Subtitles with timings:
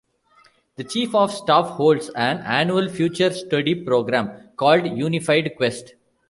[0.77, 5.93] The Chief of Staff holds an annual future study program called Unified Quest.